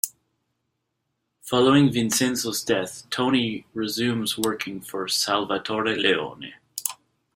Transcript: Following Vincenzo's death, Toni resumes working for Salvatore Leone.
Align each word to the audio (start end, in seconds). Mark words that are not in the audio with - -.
Following 1.43 1.91
Vincenzo's 1.93 2.63
death, 2.63 3.07
Toni 3.11 3.67
resumes 3.75 4.35
working 4.35 4.81
for 4.81 5.07
Salvatore 5.07 5.95
Leone. 5.95 6.55